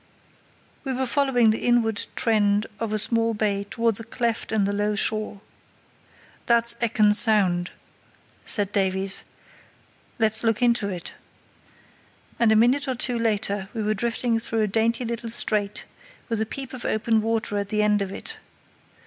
[0.83, 4.73] We were following the inward trend of a small bay towards a cleft in the
[4.73, 5.41] low shore.
[6.47, 7.69] "That's Ekken Sound,"
[8.43, 9.25] said Davies;
[10.17, 11.13] "let's look into it,"
[12.39, 15.85] and a minute or two later we were drifting through a dainty little strait,
[16.29, 18.39] with a peep of open water at the end of it.